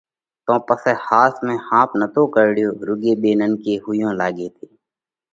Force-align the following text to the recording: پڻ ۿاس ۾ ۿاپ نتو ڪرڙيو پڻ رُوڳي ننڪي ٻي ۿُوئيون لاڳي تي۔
پڻ 0.67 0.77
ۿاس 1.07 1.33
۾ 1.47 1.53
ۿاپ 1.69 1.89
نتو 1.99 2.23
ڪرڙيو 2.35 2.69
پڻ 2.77 2.83
رُوڳي 2.87 3.31
ننڪي 3.41 3.63
ٻي 3.63 3.73
ۿُوئيون 3.83 4.11
لاڳي 4.19 4.47
تي۔ 4.55 4.65